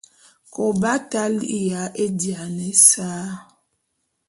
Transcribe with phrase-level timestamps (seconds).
[0.53, 3.09] Kôbata a li'iya éjiane ésa.